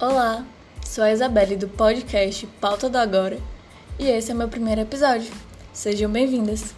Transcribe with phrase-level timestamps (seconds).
[0.00, 0.46] Olá,
[0.86, 3.36] sou a Isabelle do podcast Pauta do Agora
[3.98, 5.28] e esse é meu primeiro episódio.
[5.72, 6.72] Sejam bem-vindas!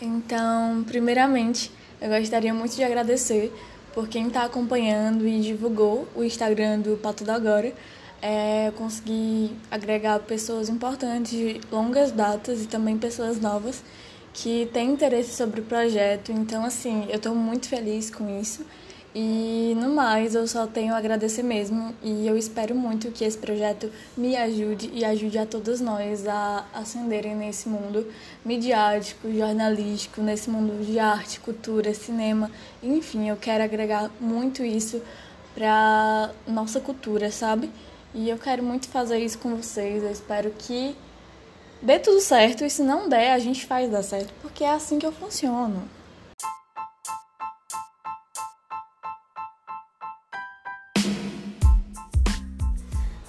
[0.00, 3.52] Então, primeiramente, eu gostaria muito de agradecer
[3.92, 7.72] por quem está acompanhando e divulgou o Instagram do Pato do Agora.
[8.22, 13.82] É, eu consegui agregar pessoas importantes de longas datas e também pessoas novas
[14.32, 16.32] que têm interesse sobre o projeto.
[16.32, 18.64] Então, assim, eu estou muito feliz com isso.
[19.14, 23.36] E no mais, eu só tenho a agradecer mesmo e eu espero muito que esse
[23.36, 28.06] projeto me ajude e ajude a todos nós a ascenderem nesse mundo
[28.42, 32.50] midiático, jornalístico, nesse mundo de arte, cultura, cinema,
[32.82, 35.02] enfim, eu quero agregar muito isso
[35.54, 37.70] para nossa cultura, sabe?
[38.14, 40.02] E eu quero muito fazer isso com vocês.
[40.02, 40.96] Eu espero que
[41.82, 44.98] dê tudo certo e se não der, a gente faz dar certo, porque é assim
[44.98, 45.82] que eu funciono.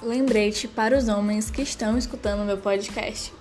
[0.02, 3.34] Lembrete para os homens que estão escutando meu podcast.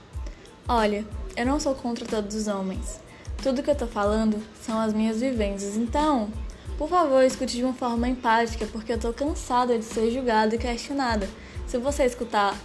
[0.67, 1.05] Olha,
[1.37, 3.01] eu não sou contra todos os homens.
[3.43, 5.77] Tudo que eu tô falando são as minhas vivências.
[5.77, 6.31] Então,
[6.79, 10.59] por favor, escute de uma forma empática, porque eu tô cansada de ser julgada e
[10.59, 11.29] questionada.
[11.67, 12.57] Se você escutar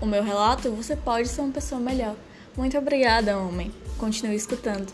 [0.00, 2.14] o meu relato, você pode ser uma pessoa melhor.
[2.56, 3.72] Muito obrigada, homem.
[3.98, 4.92] Continue escutando.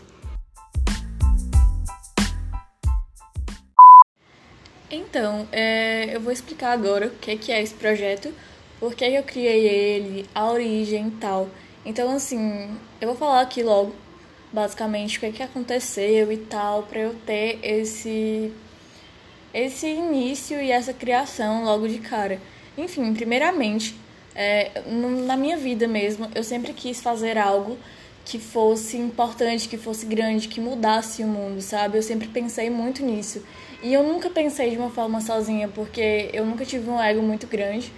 [4.89, 8.33] Então, é, eu vou explicar agora o que, que é esse projeto,
[8.79, 11.49] por que eu criei ele, a origem e tal.
[11.85, 12.69] Então, assim,
[13.01, 13.95] eu vou falar aqui logo,
[14.53, 18.53] basicamente, o que, que aconteceu e tal, para eu ter esse,
[19.53, 22.39] esse início e essa criação logo de cara.
[22.77, 23.95] Enfim, primeiramente,
[24.35, 24.83] é,
[25.25, 27.77] na minha vida mesmo, eu sempre quis fazer algo
[28.25, 31.97] que fosse importante, que fosse grande, que mudasse o mundo, sabe?
[31.97, 33.43] Eu sempre pensei muito nisso.
[33.83, 37.45] E eu nunca pensei de uma forma sozinha, porque eu nunca tive um ego muito
[37.45, 37.93] grande,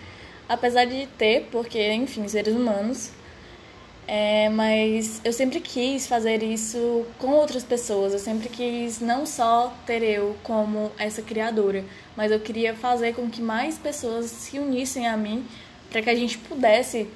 [0.48, 3.12] apesar de ter, porque, enfim, seres humanos.
[4.06, 8.14] É, mas eu sempre quis fazer isso com outras pessoas.
[8.14, 11.84] Eu sempre quis não só ter eu como essa criadora,
[12.16, 15.46] mas eu queria fazer com que mais pessoas se unissem a mim
[15.98, 17.10] para que a gente pudesse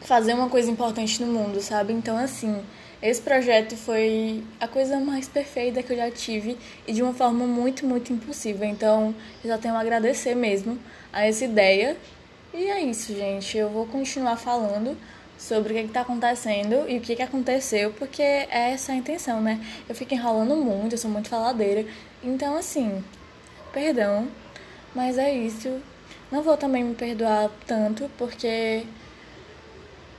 [0.00, 1.92] fazer uma coisa importante no mundo, sabe?
[1.92, 2.58] Então, assim,
[3.02, 7.46] esse projeto foi a coisa mais perfeita que eu já tive e de uma forma
[7.46, 8.66] muito, muito impossível.
[8.66, 9.14] Então,
[9.44, 10.78] eu já tenho a agradecer mesmo
[11.12, 11.98] a essa ideia.
[12.54, 13.58] E é isso, gente.
[13.58, 14.96] Eu vou continuar falando
[15.36, 19.42] sobre o que está acontecendo e o que, que aconteceu, porque é essa a intenção,
[19.42, 19.60] né?
[19.86, 21.84] Eu fico enrolando muito, eu sou muito faladeira.
[22.24, 23.04] Então, assim,
[23.70, 24.28] perdão,
[24.94, 25.78] mas é isso.
[26.30, 28.84] Não vou também me perdoar tanto, porque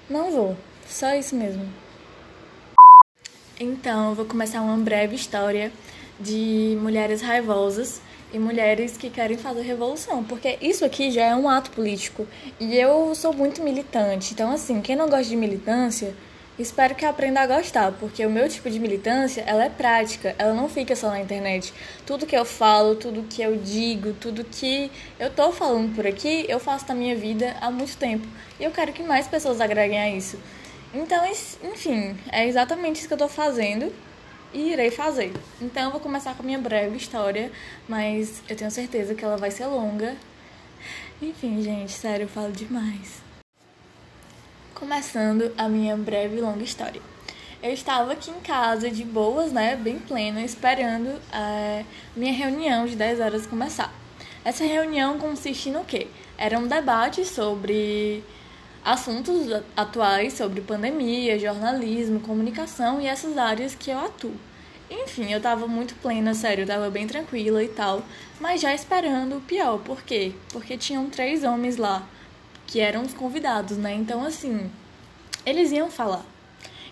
[0.09, 0.57] não vou.
[0.87, 1.67] Só isso mesmo.
[3.59, 5.71] Então, eu vou começar uma breve história
[6.19, 8.01] de mulheres raivosas
[8.33, 12.27] e mulheres que querem fazer revolução, porque isso aqui já é um ato político
[12.59, 14.33] e eu sou muito militante.
[14.33, 16.15] Então, assim, quem não gosta de militância,
[16.59, 20.53] Espero que aprenda a gostar, porque o meu tipo de militância, ela é prática, ela
[20.53, 21.73] não fica só na internet.
[22.05, 26.45] Tudo que eu falo, tudo que eu digo, tudo que eu tô falando por aqui,
[26.49, 28.27] eu faço na minha vida há muito tempo.
[28.59, 30.37] E eu quero que mais pessoas agreguem a isso.
[30.93, 31.25] Então,
[31.63, 33.93] enfim, é exatamente isso que eu tô fazendo
[34.53, 35.31] e irei fazer.
[35.61, 37.49] Então, eu vou começar com a minha breve história,
[37.87, 40.13] mas eu tenho certeza que ela vai ser longa.
[41.21, 43.28] Enfim, gente, sério, eu falo demais.
[44.79, 47.01] Começando a minha breve e longa história.
[47.61, 51.83] Eu estava aqui em casa, de boas, né, bem plena, esperando a
[52.15, 53.93] minha reunião de 10 horas começar.
[54.45, 56.07] Essa reunião consiste no quê?
[56.37, 58.23] Era um debate sobre
[58.81, 64.33] assuntos atuais, sobre pandemia, jornalismo, comunicação e essas áreas que eu atuo.
[64.89, 68.01] Enfim, eu tava muito plena, sério, eu tava bem tranquila e tal,
[68.39, 69.77] mas já esperando o pior.
[69.79, 70.31] Por quê?
[70.53, 72.07] Porque tinham três homens lá
[72.69, 73.95] que eram os convidados, né?
[73.95, 74.69] Então, assim,
[75.43, 76.23] eles iam falar.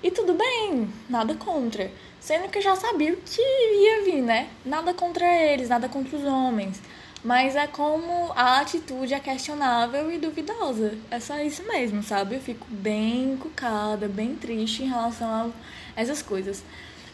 [0.01, 1.91] E tudo bem, nada contra.
[2.19, 4.49] Sendo que eu já sabia o que ia vir, né?
[4.65, 6.81] Nada contra eles, nada contra os homens.
[7.23, 10.97] Mas é como a atitude é questionável e duvidosa.
[11.11, 12.35] É só isso mesmo, sabe?
[12.35, 15.49] Eu fico bem encucada, bem triste em relação a
[15.95, 16.63] essas coisas.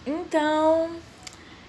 [0.06, 0.92] Então,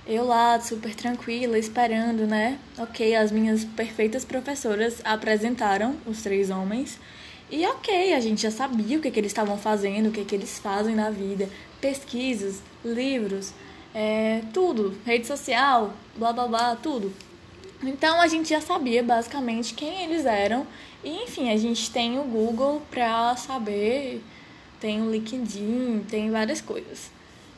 [0.06, 2.58] eu lá, super tranquila, esperando, né?
[2.78, 6.98] Ok, as minhas perfeitas professoras apresentaram os três homens.
[7.50, 10.34] E ok, a gente já sabia o que, que eles estavam fazendo, o que, que
[10.34, 11.48] eles fazem na vida.
[11.80, 13.52] Pesquisas, livros,
[13.94, 14.94] é, tudo.
[15.06, 17.12] Rede social, blá blá blá, tudo.
[17.82, 20.66] Então a gente já sabia basicamente quem eles eram.
[21.02, 24.22] E enfim, a gente tem o Google pra saber,
[24.80, 27.10] tem o LinkedIn, tem várias coisas.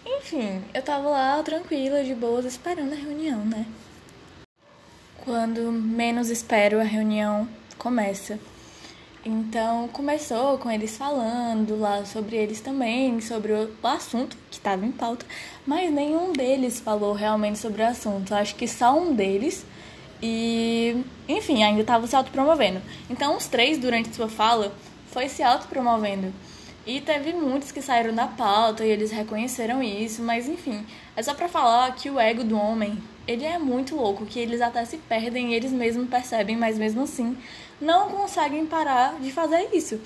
[0.07, 3.67] Enfim, eu tava lá tranquila, de boas, esperando a reunião, né?
[5.27, 8.39] quando menos espero a reunião começa.
[9.25, 14.93] Então começou com eles falando lá sobre eles também, sobre o assunto que estava em
[14.93, 15.27] pauta,
[15.67, 18.33] mas nenhum deles falou realmente sobre o assunto.
[18.33, 19.67] Acho que só um deles.
[20.23, 22.81] E, enfim, ainda estava se autopromovendo.
[23.11, 24.73] Então, os três, durante sua fala,
[25.11, 26.33] foi se autopromovendo.
[26.87, 30.87] E teve muitos que saíram da pauta e eles reconheceram isso, mas enfim,
[31.17, 34.61] é só para falar que o ego do homem, ele é muito louco, que eles
[34.61, 37.37] até se perdem, eles mesmos percebem, mas mesmo assim
[37.81, 40.01] não conseguem parar de fazer isso.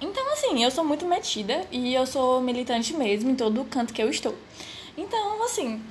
[0.00, 3.92] Então, assim, eu sou muito metida e eu sou militante mesmo em todo o canto
[3.92, 4.34] que eu estou.
[4.96, 5.82] Então, assim,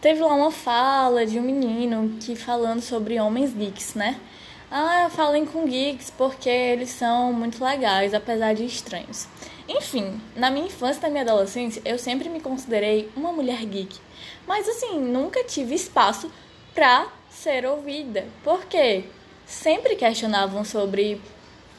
[0.00, 4.20] teve lá uma fala de um menino que falando sobre homens geeks, né?
[4.70, 9.26] Ah, falem com geeks porque eles são muito legais, apesar de estranhos.
[9.66, 13.98] Enfim, na minha infância e na minha adolescência, eu sempre me considerei uma mulher geek.
[14.46, 16.30] Mas assim, nunca tive espaço
[16.74, 18.26] pra ser ouvida.
[18.44, 19.04] Por quê?
[19.46, 21.18] Sempre questionavam sobre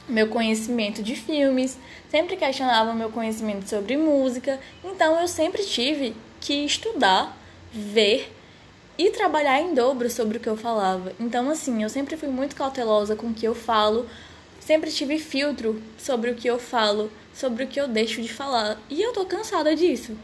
[0.07, 1.77] meu conhecimento de filmes,
[2.09, 4.59] sempre questionavam meu conhecimento sobre música.
[4.83, 7.37] Então eu sempre tive que estudar,
[7.71, 8.33] ver
[8.99, 11.13] e trabalhar em dobro sobre o que eu falava.
[11.17, 14.05] Então, assim, eu sempre fui muito cautelosa com o que eu falo,
[14.59, 18.77] sempre tive filtro sobre o que eu falo, sobre o que eu deixo de falar.
[18.89, 20.17] E eu tô cansada disso.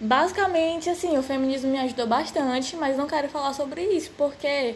[0.00, 4.74] Basicamente, assim, o feminismo me ajudou bastante, mas não quero falar sobre isso, porque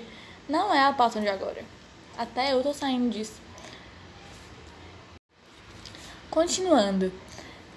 [0.49, 1.65] não é a pauta de agora.
[2.17, 3.41] Até eu tô saindo disso.
[6.31, 7.13] Continuando.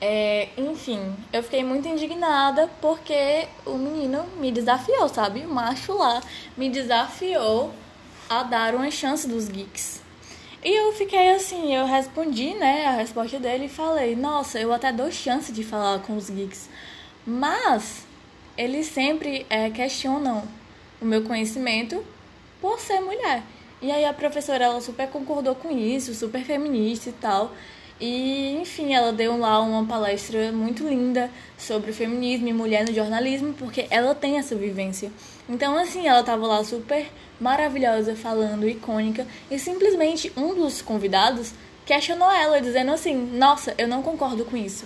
[0.02, 5.42] É, enfim, eu fiquei muito indignada porque o menino me desafiou, sabe?
[5.42, 6.22] O macho lá
[6.56, 7.74] me desafiou
[8.30, 10.02] a dar uma chance dos geeks.
[10.64, 14.92] E eu fiquei assim, eu respondi, né, a resposta dele e falei: Nossa, eu até
[14.92, 16.70] dou chance de falar com os geeks.
[17.26, 18.06] Mas
[18.58, 20.44] eles sempre é, questionam
[21.02, 22.04] o meu conhecimento
[22.62, 23.44] por ser mulher.
[23.82, 27.54] E aí a professora, ela super concordou com isso, super feminista e tal.
[28.00, 33.54] E, enfim, ela deu lá uma palestra muito linda sobre feminismo e mulher no jornalismo,
[33.54, 35.12] porque ela tem essa vivência.
[35.50, 37.08] Então, assim, ela tava lá super
[37.40, 41.54] maravilhosa, falando, icônica, e simplesmente um dos convidados
[41.86, 44.86] questionou ela, dizendo assim: Nossa, eu não concordo com isso.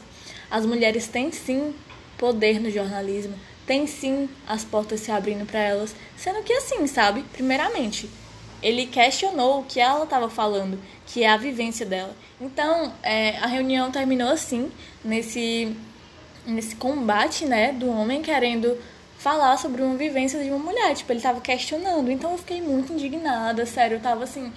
[0.50, 1.76] As mulheres têm sim
[2.18, 3.36] poder no jornalismo,
[3.68, 7.24] tem sim as portas se abrindo para elas, sendo que assim, sabe?
[7.34, 8.10] Primeiramente,
[8.64, 12.16] ele questionou o que ela estava falando, que é a vivência dela.
[12.40, 14.72] Então, é, a reunião terminou assim,
[15.04, 15.76] nesse,
[16.48, 18.78] nesse combate, né, do homem querendo
[19.18, 20.96] falar sobre uma vivência de uma mulher.
[20.96, 22.10] Tipo, ele estava questionando.
[22.10, 23.98] Então, eu fiquei muito indignada, sério.
[23.98, 24.52] Eu tava assim,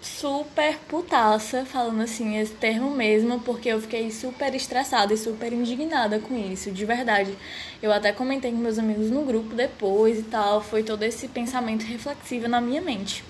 [0.00, 6.18] super putaça, falando assim, esse termo mesmo, porque eu fiquei super estressada e super indignada
[6.18, 7.36] com isso, de verdade.
[7.82, 11.84] Eu até comentei com meus amigos no grupo depois e tal, foi todo esse pensamento
[11.84, 13.24] reflexivo na minha mente.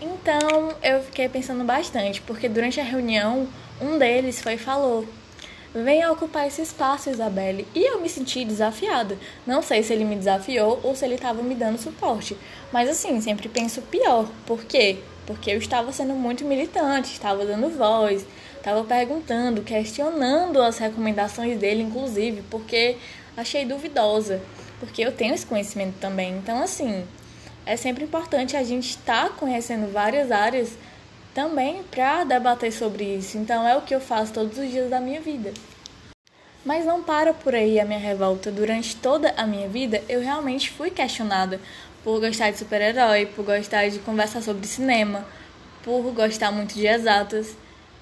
[0.00, 3.48] Então, eu fiquei pensando bastante, porque durante a reunião,
[3.80, 5.06] um deles foi e falou:
[5.84, 7.68] Venha ocupar esse espaço, Isabelle.
[7.74, 9.18] E eu me senti desafiada.
[9.46, 12.34] Não sei se ele me desafiou ou se ele estava me dando suporte.
[12.72, 14.26] Mas assim, sempre penso pior.
[14.46, 14.96] Por quê?
[15.26, 18.24] Porque eu estava sendo muito militante, estava dando voz,
[18.56, 22.96] estava perguntando, questionando as recomendações dele, inclusive, porque
[23.36, 24.40] achei duvidosa.
[24.80, 26.38] Porque eu tenho esse conhecimento também.
[26.38, 27.04] Então, assim,
[27.66, 30.70] é sempre importante a gente estar tá conhecendo várias áreas
[31.36, 33.36] também para debater sobre isso.
[33.36, 35.52] Então é o que eu faço todos os dias da minha vida.
[36.64, 38.50] Mas não para por aí a minha revolta.
[38.50, 41.60] Durante toda a minha vida, eu realmente fui questionada
[42.02, 45.26] por gostar de super-herói, por gostar de conversar sobre cinema,
[45.84, 47.54] por gostar muito de exatas,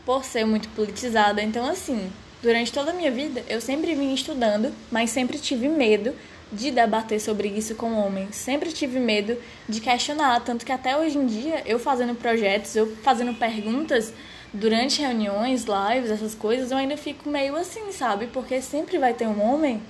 [0.07, 1.43] por ser muito politizada.
[1.43, 6.15] Então, assim, durante toda a minha vida, eu sempre vim estudando, mas sempre tive medo
[6.55, 8.37] de debater sobre isso com homens.
[8.37, 9.37] Sempre tive medo
[9.69, 14.13] de questionar, tanto que até hoje em dia, eu fazendo projetos, eu fazendo perguntas
[14.53, 18.29] durante reuniões, lives, essas coisas, eu ainda fico meio assim, sabe?
[18.29, 19.83] Porque sempre vai ter um homem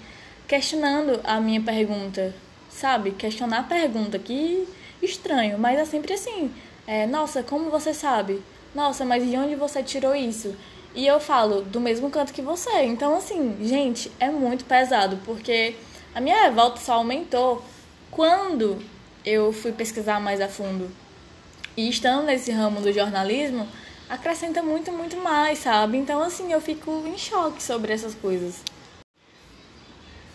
[0.48, 2.34] questionando a minha pergunta,
[2.70, 3.10] sabe?
[3.12, 4.66] Questionar a pergunta, que
[5.02, 6.50] estranho, mas é sempre assim.
[6.86, 8.42] É, nossa, como você sabe?
[8.74, 10.54] Nossa, mas de onde você tirou isso?
[10.94, 12.82] E eu falo do mesmo canto que você.
[12.84, 15.74] Então, assim, gente, é muito pesado, porque
[16.14, 17.64] a minha revolta só aumentou
[18.10, 18.80] quando
[19.24, 20.90] eu fui pesquisar mais a fundo.
[21.76, 23.66] E estando nesse ramo do jornalismo,
[24.08, 25.98] acrescenta muito, muito mais, sabe?
[25.98, 28.62] Então, assim, eu fico em choque sobre essas coisas.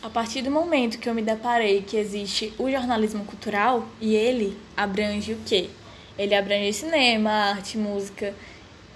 [0.03, 4.57] A partir do momento que eu me deparei que existe o jornalismo cultural, e ele
[4.75, 5.69] abrange o quê?
[6.17, 8.33] Ele abrange cinema, arte, música,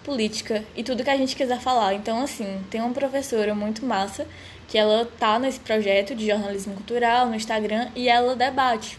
[0.03, 1.93] política e tudo que a gente quiser falar.
[1.93, 4.27] Então, assim, tem uma professora muito massa
[4.73, 8.97] que ela tá nesse projeto de jornalismo cultural no Instagram e ela debate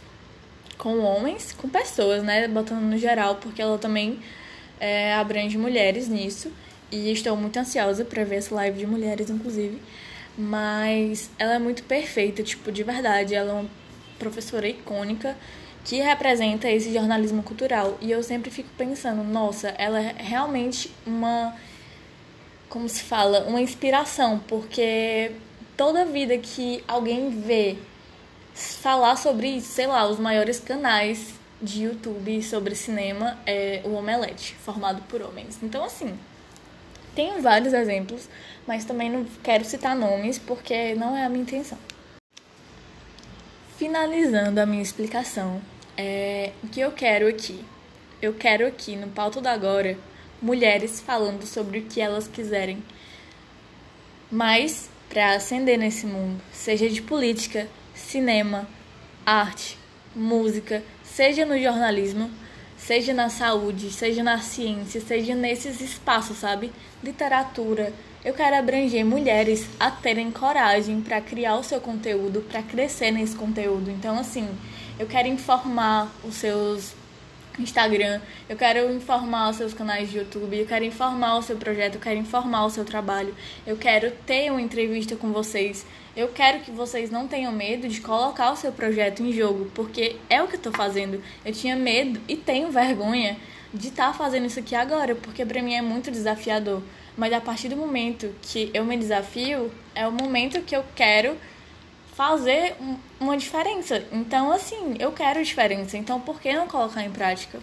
[0.79, 2.47] com homens, com pessoas, né?
[2.47, 4.21] Botando no geral, porque ela também
[4.79, 6.53] é, abrange mulheres nisso.
[6.93, 9.83] E estou muito ansiosa para ver essa live de mulheres, inclusive.
[10.39, 13.35] Mas ela é muito perfeita, tipo, de verdade.
[13.35, 13.71] Ela é uma
[14.17, 15.37] professora icônica
[15.85, 17.99] que representa esse jornalismo cultural.
[18.01, 21.53] E eu sempre fico pensando, nossa, ela é realmente uma.
[22.69, 23.41] Como se fala?
[23.49, 25.33] Uma inspiração, porque
[25.77, 27.77] toda vida que alguém vê
[28.55, 35.03] falar sobre, sei lá, os maiores canais de YouTube sobre cinema é o Omelete, formado
[35.09, 35.59] por homens.
[35.63, 36.17] Então, assim,
[37.15, 38.29] tem vários exemplos,
[38.67, 41.79] mas também não quero citar nomes porque não é a minha intenção.
[43.77, 45.61] Finalizando a minha explicação,
[45.97, 47.65] é, o que eu quero aqui?
[48.23, 49.97] Eu quero aqui no Pauto da Agora
[50.41, 52.83] mulheres falando sobre o que elas quiserem.
[54.31, 58.67] Mas para ascender nesse mundo, seja de política, cinema,
[59.25, 59.79] arte,
[60.13, 62.29] música, seja no jornalismo,
[62.77, 66.73] seja na saúde, seja na ciência, seja nesses espaços, sabe?
[67.01, 67.93] Literatura.
[68.25, 73.37] Eu quero abranger mulheres a terem coragem para criar o seu conteúdo, para crescer nesse
[73.37, 73.93] conteúdo.
[73.93, 74.49] Então, assim,
[74.99, 76.93] eu quero informar os seus
[77.59, 81.95] Instagram, eu quero informar os seus canais de YouTube, eu quero informar o seu projeto,
[81.95, 83.35] eu quero informar o seu trabalho,
[83.67, 88.01] eu quero ter uma entrevista com vocês, eu quero que vocês não tenham medo de
[88.01, 91.21] colocar o seu projeto em jogo, porque é o que eu tô fazendo.
[91.45, 93.37] Eu tinha medo e tenho vergonha
[93.73, 96.83] de estar tá fazendo isso aqui agora, porque para mim é muito desafiador.
[97.17, 101.37] Mas a partir do momento que eu me desafio, é o momento que eu quero
[102.15, 102.77] fazer
[103.21, 104.05] uma diferença.
[104.13, 105.97] Então, assim, eu quero diferença.
[105.97, 107.59] Então, por que não colocar em prática?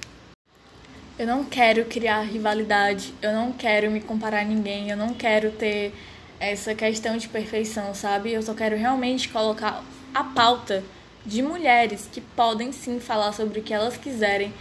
[1.17, 5.51] Eu não quero criar rivalidade, eu não quero me comparar a ninguém, eu não quero
[5.51, 5.93] ter
[6.39, 8.31] essa questão de perfeição, sabe?
[8.31, 10.83] Eu só quero realmente colocar a pauta
[11.25, 14.51] de mulheres que podem sim falar sobre o que elas quiserem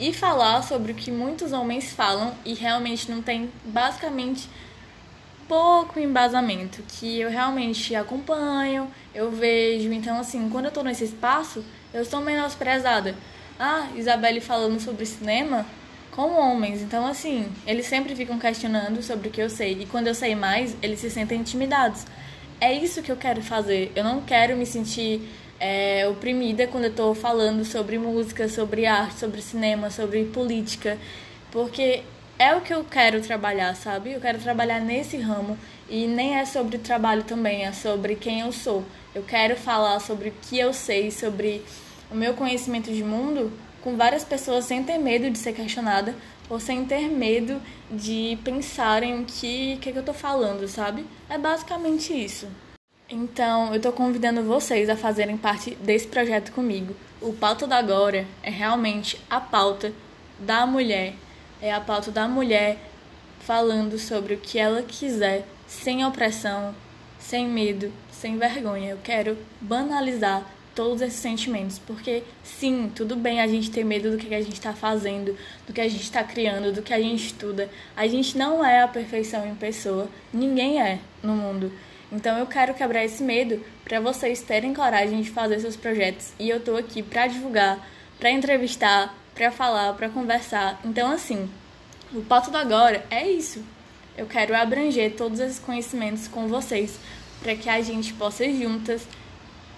[0.00, 4.48] e falar sobre o que muitos homens falam e realmente não tem basicamente
[5.48, 9.92] pouco embasamento, que eu realmente acompanho, eu vejo.
[9.92, 13.14] Então, assim, quando eu tô nesse espaço, eu sou menosprezada.
[13.58, 15.66] Ah, Isabelle falando sobre cinema
[16.12, 16.82] com homens.
[16.82, 19.82] Então, assim, eles sempre ficam questionando sobre o que eu sei.
[19.82, 22.04] E quando eu sei mais, eles se sentem intimidados.
[22.60, 23.90] É isso que eu quero fazer.
[23.96, 25.22] Eu não quero me sentir
[25.58, 30.98] é, oprimida quando eu tô falando sobre música, sobre arte, sobre cinema, sobre política.
[31.50, 32.02] Porque
[32.38, 34.12] é o que eu quero trabalhar, sabe?
[34.12, 38.52] Eu quero trabalhar nesse ramo e nem é sobre trabalho também, é sobre quem eu
[38.52, 38.84] sou.
[39.14, 41.64] Eu quero falar sobre o que eu sei, sobre
[42.10, 43.52] o meu conhecimento de mundo
[43.82, 46.14] com várias pessoas sem ter medo de ser questionada
[46.48, 51.04] ou sem ter medo de pensarem o que, que, que eu tô falando, sabe?
[51.28, 52.46] É basicamente isso.
[53.10, 56.94] Então, eu tô convidando vocês a fazerem parte desse projeto comigo.
[57.20, 59.92] O Pauta da Agora é realmente a pauta
[60.38, 61.14] da mulher
[61.60, 62.78] é a pauta da mulher
[63.40, 66.74] falando sobre o que ela quiser, sem opressão,
[67.18, 68.90] sem medo, sem vergonha.
[68.90, 74.16] Eu quero banalizar todos esses sentimentos, porque sim, tudo bem a gente ter medo do
[74.16, 75.36] que a gente está fazendo,
[75.66, 77.68] do que a gente está criando, do que a gente estuda.
[77.96, 81.72] A gente não é a perfeição em pessoa, ninguém é no mundo.
[82.12, 86.48] Então eu quero quebrar esse medo para vocês terem coragem de fazer seus projetos e
[86.48, 87.84] eu tô aqui para divulgar,
[88.16, 90.80] para entrevistar, para falar, para conversar.
[90.84, 91.48] Então, assim,
[92.12, 93.64] o Pauta do Agora é isso.
[94.16, 96.98] Eu quero abranger todos esses conhecimentos com vocês
[97.40, 99.06] para que a gente possa juntas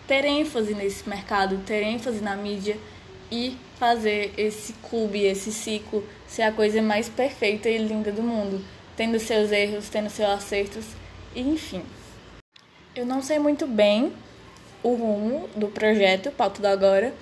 [0.09, 2.79] ter ênfase nesse mercado, ter ênfase na mídia
[3.31, 8.65] e fazer esse clube, esse ciclo ser a coisa mais perfeita e linda do mundo,
[8.97, 10.87] tendo seus erros, tendo seus acertos,
[11.35, 11.83] e enfim.
[12.97, 14.11] Eu não sei muito bem
[14.83, 17.13] o rumo do projeto Pauta do Agora,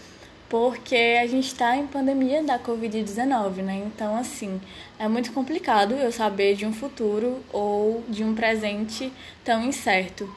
[0.48, 3.82] porque a gente está em pandemia da Covid-19, né?
[3.86, 4.60] Então, assim,
[4.98, 9.12] é muito complicado eu saber de um futuro ou de um presente
[9.44, 10.28] tão incerto.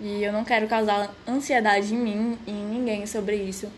[0.00, 3.68] E eu não quero causar ansiedade em mim e em ninguém sobre isso.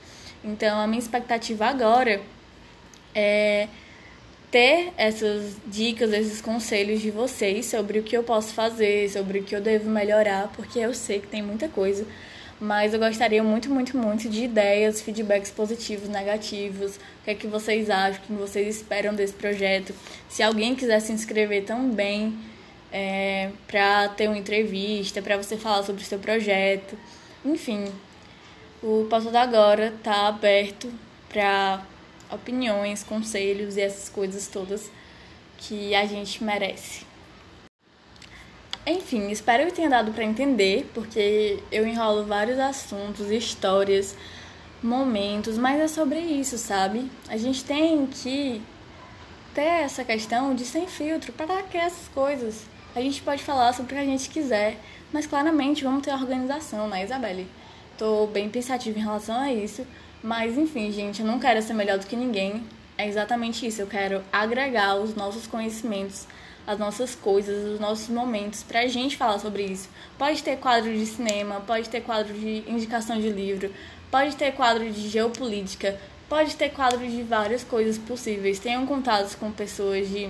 [0.42, 2.22] Então, a minha expectativa agora
[3.14, 3.68] é
[4.50, 9.44] ter essas dicas, esses conselhos de vocês sobre o que eu posso fazer, sobre o
[9.44, 12.06] que eu devo melhorar, porque eu sei que tem muita coisa
[12.62, 17.48] mas eu gostaria muito, muito, muito de ideias, feedbacks positivos, negativos, o que é que
[17.48, 19.92] vocês acham, o que vocês esperam desse projeto.
[20.28, 22.38] Se alguém quiser se inscrever também
[22.92, 26.96] é, para ter uma entrevista, para você falar sobre o seu projeto,
[27.44, 27.86] enfim,
[28.80, 30.88] o Passo da Agora está aberto
[31.28, 31.84] para
[32.30, 34.88] opiniões, conselhos e essas coisas todas
[35.58, 37.11] que a gente merece.
[38.84, 44.16] Enfim, espero que tenha dado para entender, porque eu enrolo vários assuntos, histórias,
[44.82, 47.08] momentos, mas é sobre isso, sabe?
[47.28, 48.60] A gente tem que
[49.54, 52.64] ter essa questão de sem filtro para que essas coisas.
[52.94, 54.76] A gente pode falar sobre o que a gente quiser,
[55.12, 57.46] mas claramente vamos ter organização, né, Isabelle?
[57.96, 59.86] Tô bem pensativa em relação a isso,
[60.22, 62.64] mas enfim, gente, eu não quero ser melhor do que ninguém.
[62.98, 66.26] É exatamente isso, eu quero agregar os nossos conhecimentos,
[66.66, 69.88] as nossas coisas, os nossos momentos pra gente falar sobre isso.
[70.18, 73.72] Pode ter quadro de cinema, pode ter quadro de indicação de livro,
[74.10, 78.58] pode ter quadro de geopolítica, pode ter quadro de várias coisas possíveis.
[78.58, 80.28] Tenham contatos com pessoas de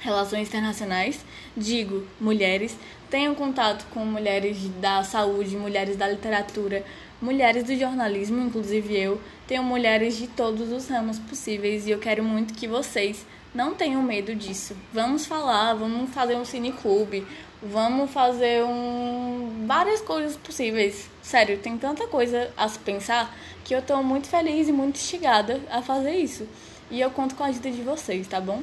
[0.00, 1.24] relações internacionais,
[1.56, 2.76] digo mulheres,
[3.08, 6.84] tenham contato com mulheres da saúde, mulheres da literatura,
[7.22, 12.22] mulheres do jornalismo, inclusive eu, tenho mulheres de todos os ramos possíveis e eu quero
[12.22, 14.76] muito que vocês não tenham medo disso.
[14.92, 17.24] Vamos falar, vamos fazer um cineclube,
[17.62, 21.08] vamos fazer um várias coisas possíveis.
[21.22, 23.34] Sério, tem tanta coisa a se pensar
[23.64, 26.48] que eu tô muito feliz e muito instigada a fazer isso.
[26.90, 28.62] E eu conto com a ajuda de vocês, tá bom?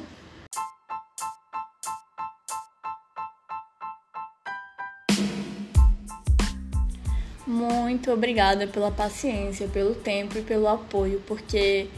[7.46, 11.88] Muito obrigada pela paciência, pelo tempo e pelo apoio, porque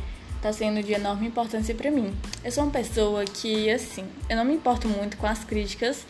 [0.44, 2.14] tá sendo de enorme importância para mim.
[2.44, 6.04] Eu sou uma pessoa que, assim, eu não me importo muito com as críticas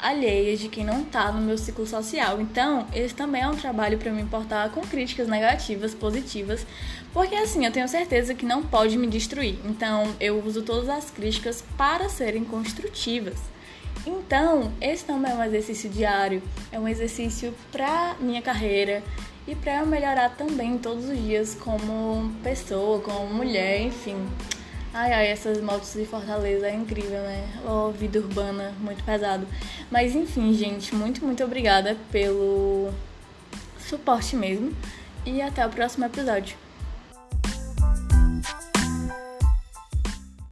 [0.00, 2.40] alheias de quem não tá no meu ciclo social.
[2.40, 6.64] Então, esse também é um trabalho para me importar com críticas negativas, positivas,
[7.12, 9.58] porque assim, eu tenho certeza que não pode me destruir.
[9.64, 13.38] Então, eu uso todas as críticas para serem construtivas.
[14.06, 19.02] Então, esse também é um exercício diário, é um exercício para minha carreira
[19.46, 24.16] e para eu melhorar também todos os dias como pessoa, como mulher, enfim.
[24.92, 27.48] Ai, ai, essas motos de Fortaleza é incrível, né?
[27.64, 29.46] Oh, vida urbana, muito pesado.
[29.90, 32.92] Mas enfim, gente, muito, muito obrigada pelo
[33.78, 34.72] suporte mesmo.
[35.24, 36.56] E até o próximo episódio.